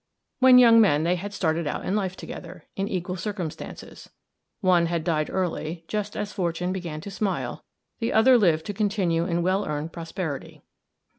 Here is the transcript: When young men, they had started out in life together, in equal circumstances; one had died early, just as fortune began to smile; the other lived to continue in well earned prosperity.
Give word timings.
When 0.39 0.57
young 0.57 0.81
men, 0.81 1.03
they 1.03 1.15
had 1.15 1.31
started 1.31 1.67
out 1.67 1.85
in 1.85 1.95
life 1.95 2.15
together, 2.15 2.65
in 2.75 2.87
equal 2.87 3.17
circumstances; 3.17 4.09
one 4.59 4.87
had 4.87 5.03
died 5.03 5.29
early, 5.29 5.85
just 5.87 6.17
as 6.17 6.33
fortune 6.33 6.73
began 6.73 7.01
to 7.01 7.11
smile; 7.11 7.63
the 7.99 8.11
other 8.11 8.35
lived 8.35 8.65
to 8.65 8.73
continue 8.73 9.25
in 9.25 9.43
well 9.43 9.63
earned 9.63 9.93
prosperity. 9.93 10.63